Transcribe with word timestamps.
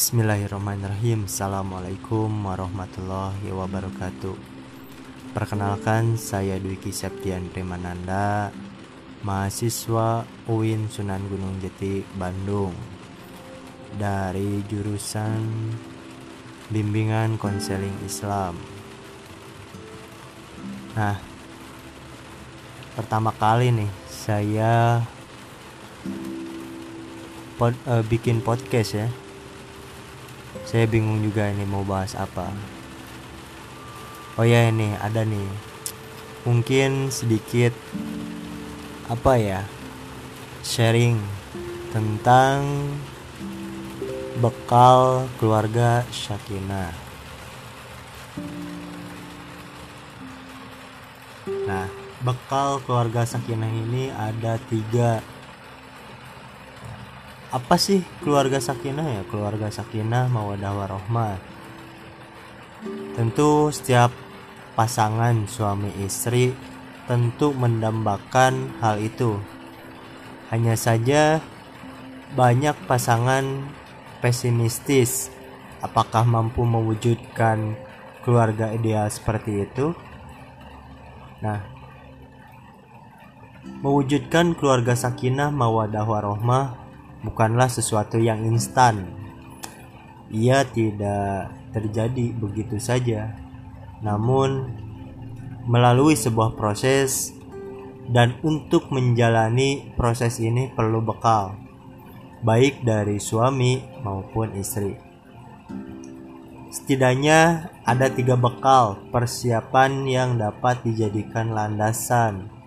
Bismillahirrahmanirrahim. 0.00 1.28
Assalamualaikum 1.28 2.32
warahmatullahi 2.48 3.52
wabarakatuh. 3.52 4.32
Perkenalkan 5.36 6.16
saya 6.16 6.56
Dwiki 6.56 6.88
Septian 6.88 7.52
Primananda 7.52 8.48
Mahasiswa 9.20 10.24
UIN 10.48 10.88
Sunan 10.88 11.20
Gunung 11.28 11.60
Jati 11.60 12.00
Bandung. 12.16 12.72
Dari 13.92 14.64
jurusan 14.72 15.68
Bimbingan 16.72 17.36
Konseling 17.36 18.00
Islam. 18.00 18.56
Nah 20.96 21.20
Pertama 22.96 23.36
kali 23.36 23.68
nih 23.68 23.90
saya 24.08 25.04
pod, 27.60 27.76
uh, 27.84 28.00
bikin 28.00 28.40
podcast 28.40 28.96
ya 28.96 29.12
saya 30.70 30.86
bingung 30.86 31.18
juga 31.18 31.50
ini 31.50 31.66
mau 31.66 31.82
bahas 31.82 32.14
apa. 32.14 32.46
Oh 34.38 34.46
ya 34.46 34.70
ini 34.70 34.94
ada 35.02 35.26
nih. 35.26 35.50
Mungkin 36.46 37.10
sedikit 37.10 37.74
apa 39.10 39.34
ya 39.34 39.60
sharing 40.62 41.18
tentang 41.90 42.62
bekal 44.38 45.26
keluarga 45.42 46.06
Syakina 46.14 46.94
nah 51.66 51.90
bekal 52.22 52.78
keluarga 52.86 53.26
Sakinah 53.26 53.66
ini 53.66 54.14
ada 54.14 54.62
tiga 54.70 55.24
apa 57.50 57.74
sih 57.74 58.06
keluarga 58.22 58.62
sakinah 58.62 59.20
ya? 59.20 59.22
Keluarga 59.26 59.66
sakinah 59.70 60.30
mawadah 60.30 60.70
warohmah 60.70 61.34
tentu 63.18 63.68
setiap 63.68 64.08
pasangan 64.72 65.44
suami 65.44 65.92
istri 66.00 66.56
tentu 67.10 67.50
mendambakan 67.52 68.70
hal 68.78 69.02
itu. 69.02 69.36
Hanya 70.48 70.78
saja 70.78 71.42
banyak 72.38 72.74
pasangan 72.86 73.66
pesimistis. 74.22 75.28
Apakah 75.82 76.22
mampu 76.22 76.62
mewujudkan 76.62 77.74
keluarga 78.22 78.70
ideal 78.70 79.10
seperti 79.10 79.64
itu? 79.66 79.92
Nah 81.42 81.60
mewujudkan 83.80 84.56
keluarga 84.56 84.92
sakinah 84.92 85.48
mawadah 85.52 86.04
warohmah 86.04 86.89
bukanlah 87.24 87.68
sesuatu 87.68 88.16
yang 88.16 88.44
instan. 88.44 89.08
Ia 90.30 90.62
tidak 90.68 91.52
terjadi 91.74 92.32
begitu 92.34 92.78
saja, 92.78 93.34
namun 94.00 94.70
melalui 95.66 96.14
sebuah 96.14 96.54
proses, 96.54 97.34
dan 98.10 98.34
untuk 98.42 98.90
menjalani 98.90 99.94
proses 99.94 100.42
ini 100.42 100.70
perlu 100.70 100.98
bekal, 101.02 101.54
baik 102.42 102.82
dari 102.82 103.22
suami 103.22 103.78
maupun 104.02 104.54
istri. 104.58 104.98
Setidaknya 106.70 107.70
ada 107.82 108.06
tiga 108.06 108.38
bekal 108.38 109.02
persiapan 109.10 110.06
yang 110.06 110.38
dapat 110.38 110.86
dijadikan 110.86 111.50
landasan 111.50 112.59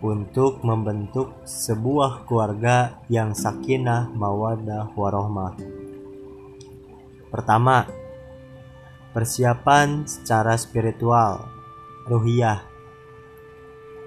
untuk 0.00 0.64
membentuk 0.64 1.44
sebuah 1.44 2.24
keluarga 2.24 2.96
yang 3.12 3.36
sakinah, 3.36 4.08
mawadah, 4.16 4.88
warohmah. 4.96 5.60
Pertama, 7.28 7.84
persiapan 9.12 10.08
secara 10.08 10.56
spiritual, 10.56 11.44
ruhiyah. 12.08 12.64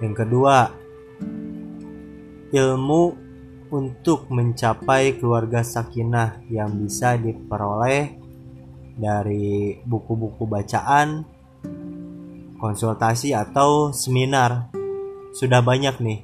Yang 0.02 0.14
kedua, 0.26 0.74
ilmu 2.50 3.04
untuk 3.70 4.30
mencapai 4.30 5.18
keluarga 5.18 5.62
sakinah 5.62 6.42
yang 6.50 6.74
bisa 6.74 7.14
diperoleh 7.14 8.18
dari 8.94 9.78
buku-buku 9.82 10.46
bacaan, 10.46 11.26
konsultasi 12.58 13.34
atau 13.34 13.90
seminar 13.90 14.83
sudah 15.34 15.58
banyak 15.66 15.98
nih. 15.98 16.20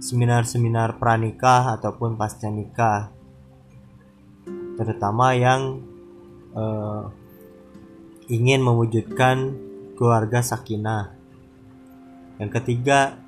Seminar-seminar 0.00 0.96
pranikah 0.96 1.76
ataupun 1.76 2.16
pasca 2.16 2.48
nikah. 2.48 3.12
Terutama 4.74 5.36
yang 5.36 5.84
uh, 6.56 7.12
ingin 8.32 8.64
mewujudkan 8.64 9.52
keluarga 10.00 10.40
sakinah. 10.40 11.12
Yang 12.40 12.50
ketiga 12.58 13.20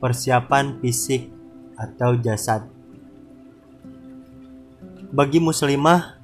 persiapan 0.00 0.80
fisik 0.80 1.28
atau 1.76 2.16
jasad. 2.16 2.64
Bagi 5.12 5.38
muslimah 5.38 6.16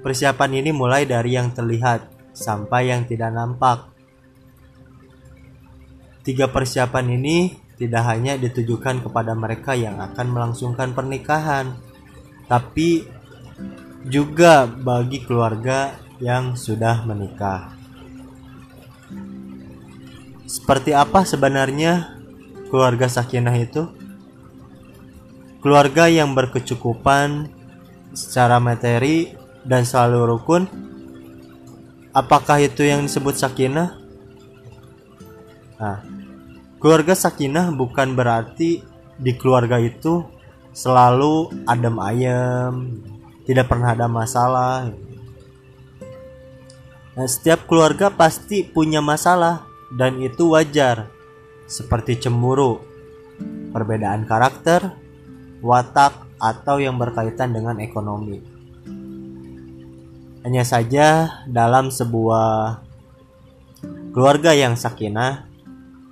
persiapan 0.00 0.62
ini 0.62 0.70
mulai 0.70 1.04
dari 1.04 1.34
yang 1.36 1.50
terlihat 1.52 2.06
sampai 2.32 2.94
yang 2.94 3.04
tidak 3.04 3.34
nampak 3.34 3.89
Tiga 6.20 6.52
persiapan 6.52 7.16
ini 7.16 7.56
tidak 7.80 8.04
hanya 8.12 8.36
ditujukan 8.36 9.00
kepada 9.00 9.32
mereka 9.32 9.72
yang 9.72 9.96
akan 10.04 10.26
melangsungkan 10.28 10.92
pernikahan, 10.92 11.80
tapi 12.44 13.08
juga 14.04 14.68
bagi 14.68 15.24
keluarga 15.24 15.96
yang 16.20 16.60
sudah 16.60 17.08
menikah. 17.08 17.72
Seperti 20.44 20.92
apa 20.92 21.24
sebenarnya 21.24 22.20
keluarga 22.68 23.08
sakinah 23.08 23.56
itu? 23.56 23.88
Keluarga 25.60 26.08
yang 26.08 26.32
berkecukupan 26.36 27.48
secara 28.12 28.60
materi 28.60 29.32
dan 29.64 29.84
selalu 29.84 30.36
rukun. 30.36 30.62
Apakah 32.10 32.58
itu 32.60 32.82
yang 32.82 33.06
disebut 33.06 33.38
sakinah? 33.38 33.99
Nah, 35.80 36.04
keluarga 36.76 37.16
sakinah 37.16 37.72
bukan 37.72 38.12
berarti 38.12 38.84
di 39.16 39.32
keluarga 39.32 39.80
itu 39.80 40.28
selalu 40.76 41.64
adem 41.64 41.96
ayem, 41.96 42.74
tidak 43.48 43.72
pernah 43.72 43.96
ada 43.96 44.06
masalah. 44.06 44.92
Nah, 47.16 47.26
setiap 47.26 47.64
keluarga 47.64 48.12
pasti 48.12 48.62
punya 48.62 49.00
masalah 49.00 49.64
dan 49.90 50.20
itu 50.20 50.52
wajar. 50.52 51.10
Seperti 51.64 52.20
cemburu, 52.20 52.82
perbedaan 53.72 54.28
karakter, 54.28 54.94
watak, 55.64 56.30
atau 56.40 56.80
yang 56.80 56.96
berkaitan 56.96 57.52
dengan 57.52 57.78
ekonomi. 57.78 58.40
Hanya 60.40 60.64
saja 60.64 61.40
dalam 61.44 61.92
sebuah 61.92 62.80
keluarga 64.16 64.56
yang 64.56 64.74
sakinah 64.74 65.49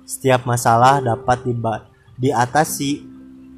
setiap 0.09 0.49
masalah 0.49 1.05
dapat 1.05 1.45
diatasi 2.17 3.05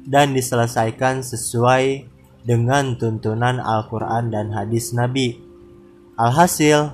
dan 0.04 0.36
diselesaikan 0.36 1.24
sesuai 1.24 2.04
dengan 2.44 2.92
tuntunan 3.00 3.56
Al-Quran 3.56 4.28
dan 4.28 4.52
hadis 4.52 4.92
Nabi. 4.92 5.40
Alhasil, 6.20 6.92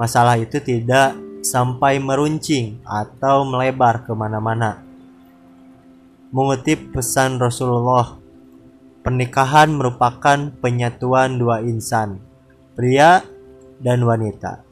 masalah 0.00 0.40
itu 0.40 0.56
tidak 0.64 1.12
sampai 1.44 2.00
meruncing 2.00 2.80
atau 2.88 3.44
melebar 3.44 4.08
ke 4.08 4.16
mana-mana. 4.16 4.80
Mengutip 6.32 6.90
pesan 6.96 7.36
Rasulullah, 7.36 8.18
pernikahan 9.04 9.70
merupakan 9.76 10.50
penyatuan 10.58 11.38
dua 11.38 11.62
insan, 11.62 12.18
pria 12.74 13.22
dan 13.78 14.02
wanita, 14.02 14.65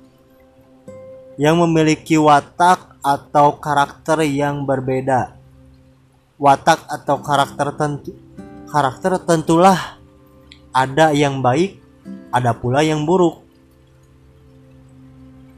yang 1.41 1.59
memiliki 1.59 2.15
watak 2.19 2.99
atau 3.03 3.59
karakter 3.59 4.23
yang 4.25 4.65
berbeda. 4.65 5.35
Watak 6.39 6.87
atau 6.91 7.23
karakter 7.23 7.69
tentu 7.79 8.11
karakter 8.75 9.23
tentulah 9.23 10.03
ada 10.75 11.15
yang 11.15 11.39
baik, 11.39 11.79
ada 12.35 12.51
pula 12.51 12.83
yang 12.83 13.07
buruk. 13.07 13.47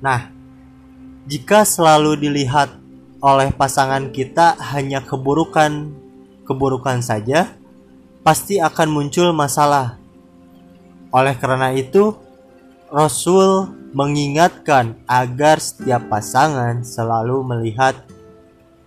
Nah, 0.05 0.29
jika 1.25 1.65
selalu 1.65 2.21
dilihat 2.21 2.77
oleh 3.25 3.49
pasangan 3.57 4.13
kita 4.13 4.61
hanya 4.77 5.01
keburukan 5.01 5.89
keburukan 6.45 7.01
saja, 7.01 7.57
pasti 8.21 8.61
akan 8.61 8.89
muncul 8.93 9.33
masalah. 9.33 9.97
Oleh 11.11 11.33
karena 11.41 11.73
itu, 11.73 12.13
Rasul 12.87 13.67
mengingatkan 13.99 14.95
agar 15.11 15.59
setiap 15.59 16.07
pasangan 16.07 16.87
selalu 16.87 17.43
melihat 17.43 17.99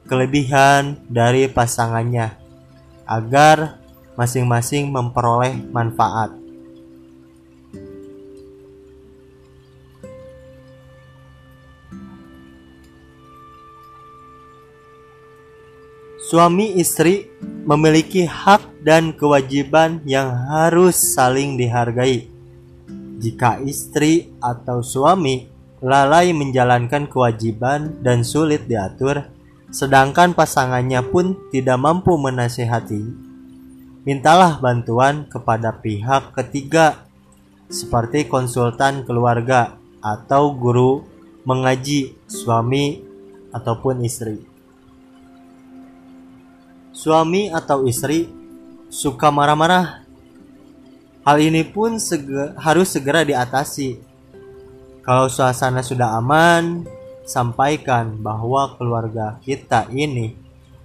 kelebihan 0.08 0.96
dari 1.12 1.52
pasangannya 1.52 2.32
agar 3.04 3.76
masing-masing 4.16 4.88
memperoleh 4.88 5.52
manfaat. 5.76 6.32
Suami 16.24 16.80
istri 16.80 17.28
memiliki 17.68 18.24
hak 18.24 18.80
dan 18.80 19.12
kewajiban 19.12 20.00
yang 20.08 20.32
harus 20.48 20.96
saling 20.96 21.60
dihargai 21.60 22.39
jika 23.20 23.60
istri 23.60 24.32
atau 24.40 24.80
suami 24.80 25.52
lalai 25.84 26.32
menjalankan 26.32 27.12
kewajiban 27.12 28.00
dan 28.00 28.24
sulit 28.24 28.68
diatur, 28.72 29.28
sedangkan 29.70 30.32
pasangannya 30.32 31.04
pun 31.04 31.36
tidak 31.52 31.76
mampu 31.78 32.16
menasehati, 32.16 33.04
mintalah 34.08 34.58
bantuan 34.64 35.28
kepada 35.28 35.76
pihak 35.84 36.32
ketiga 36.32 37.04
seperti 37.70 38.26
konsultan 38.26 39.06
keluarga 39.06 39.78
atau 40.02 40.56
guru 40.56 41.06
mengaji 41.44 42.16
suami 42.26 43.04
ataupun 43.52 44.02
istri. 44.04 44.42
Suami 46.96 47.48
atau 47.54 47.88
istri 47.88 48.28
suka 48.92 49.30
marah-marah. 49.32 49.99
Hal 51.30 51.38
ini 51.46 51.62
pun 51.62 52.02
harus 52.58 52.90
segera 52.90 53.22
diatasi. 53.22 54.02
Kalau 55.06 55.30
suasana 55.30 55.86
sudah 55.86 56.18
aman, 56.18 56.90
sampaikan 57.22 58.18
bahwa 58.18 58.74
keluarga 58.82 59.38
kita 59.46 59.86
ini 59.94 60.34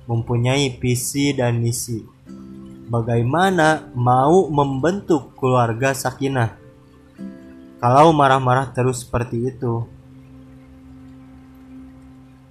mempunyai 0.04 0.68
visi 0.76 1.32
dan 1.32 1.64
misi. 1.64 2.04
Bagaimana 2.92 3.88
mau 3.96 4.52
membentuk 4.52 5.32
keluarga 5.32 5.96
sakinah? 5.96 6.60
Kalau 7.80 8.12
marah-marah 8.12 8.68
terus 8.68 9.00
seperti 9.00 9.48
itu, 9.48 9.88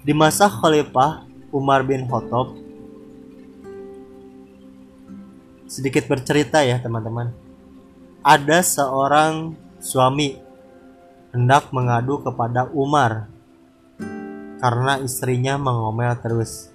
di 0.01 0.17
masa 0.17 0.49
Khalifah 0.49 1.29
Umar 1.53 1.85
bin 1.85 2.09
Khattab 2.09 2.57
sedikit 5.69 6.09
bercerita 6.09 6.65
ya 6.65 6.81
teman-teman. 6.81 7.42
Ada 8.23 8.63
seorang 8.63 9.51
suami 9.83 10.39
hendak 11.35 11.75
mengadu 11.75 12.23
kepada 12.23 12.71
Umar 12.71 13.27
karena 14.63 14.95
istrinya 15.03 15.59
mengomel 15.59 16.15
terus. 16.23 16.71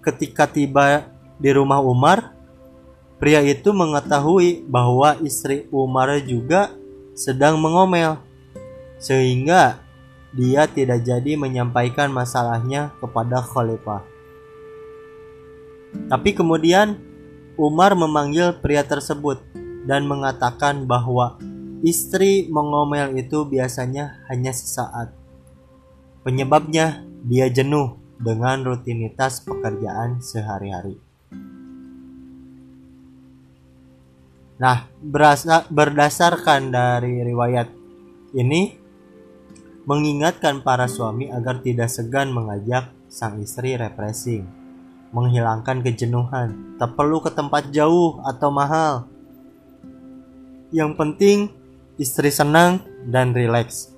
Ketika 0.00 0.48
tiba 0.48 1.12
di 1.36 1.52
rumah 1.52 1.84
Umar, 1.84 2.32
pria 3.20 3.44
itu 3.44 3.76
mengetahui 3.76 4.64
bahwa 4.64 5.20
istri 5.20 5.68
Umar 5.68 6.16
juga 6.24 6.72
sedang 7.12 7.60
mengomel, 7.60 8.24
sehingga 8.96 9.84
dia 10.32 10.64
tidak 10.64 11.04
jadi 11.04 11.36
menyampaikan 11.36 12.08
masalahnya 12.08 12.96
kepada 13.04 13.44
khalifah. 13.44 14.00
Tapi 16.08 16.32
kemudian 16.32 17.07
Umar 17.58 17.98
memanggil 17.98 18.54
pria 18.62 18.86
tersebut 18.86 19.42
dan 19.82 20.06
mengatakan 20.06 20.86
bahwa 20.86 21.42
istri 21.82 22.46
mengomel 22.46 23.18
itu 23.18 23.42
biasanya 23.50 24.22
hanya 24.30 24.54
sesaat. 24.54 25.10
Penyebabnya 26.22 27.02
dia 27.26 27.50
jenuh 27.50 27.98
dengan 28.22 28.62
rutinitas 28.62 29.42
pekerjaan 29.42 30.22
sehari-hari. 30.22 31.02
Nah, 34.62 34.86
berasa, 35.02 35.66
berdasarkan 35.66 36.70
dari 36.70 37.26
riwayat 37.26 37.74
ini 38.38 38.78
mengingatkan 39.82 40.62
para 40.62 40.86
suami 40.86 41.26
agar 41.26 41.58
tidak 41.58 41.90
segan 41.90 42.30
mengajak 42.30 42.94
sang 43.10 43.42
istri 43.42 43.74
refreshing 43.74 44.57
menghilangkan 45.12 45.80
kejenuhan. 45.80 46.76
Tak 46.76 46.94
perlu 46.94 47.20
ke 47.24 47.30
tempat 47.32 47.72
jauh 47.72 48.20
atau 48.24 48.48
mahal. 48.52 49.08
Yang 50.68 50.90
penting 51.00 51.38
istri 51.96 52.28
senang 52.28 52.84
dan 53.08 53.32
rileks. 53.32 53.92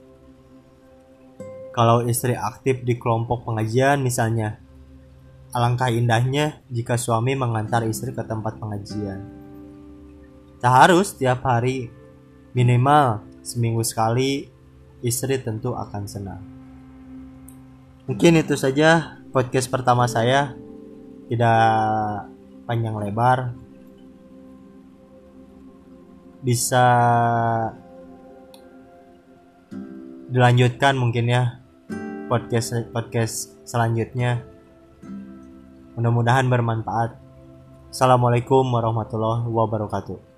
Kalau 1.71 2.03
istri 2.03 2.35
aktif 2.35 2.83
di 2.83 2.99
kelompok 2.99 3.47
pengajian 3.47 4.03
misalnya, 4.03 4.59
alangkah 5.55 5.91
indahnya 5.91 6.63
jika 6.71 6.99
suami 6.99 7.35
mengantar 7.39 7.87
istri 7.87 8.11
ke 8.11 8.23
tempat 8.27 8.59
pengajian. 8.59 9.23
Tak 10.59 10.73
harus 10.87 11.15
tiap 11.17 11.47
hari, 11.47 11.89
minimal 12.53 13.23
seminggu 13.41 13.81
sekali, 13.87 14.51
istri 15.01 15.41
tentu 15.41 15.73
akan 15.73 16.05
senang. 16.05 16.43
Mungkin 18.11 18.43
itu 18.43 18.59
saja 18.59 19.23
podcast 19.31 19.71
pertama 19.71 20.11
saya 20.11 20.59
tidak 21.31 22.27
panjang 22.67 22.99
lebar 22.99 23.55
bisa 26.43 26.85
dilanjutkan 30.27 30.99
mungkin 30.99 31.31
ya 31.31 31.63
podcast 32.27 32.91
podcast 32.91 33.55
selanjutnya. 33.63 34.43
Mudah-mudahan 35.95 36.47
bermanfaat. 36.51 37.19
Assalamualaikum 37.91 38.67
warahmatullahi 38.71 39.47
wabarakatuh 39.47 40.30